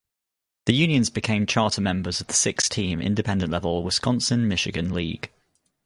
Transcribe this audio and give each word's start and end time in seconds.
The 0.65 0.73
Unions 0.73 1.11
became 1.11 1.45
charter 1.45 1.79
members 1.79 2.19
of 2.21 2.25
the 2.25 2.33
six–team 2.33 2.99
Independent 3.01 3.51
level 3.51 3.83
Wisconsin–Michigan 3.83 4.91
League. 4.95 5.29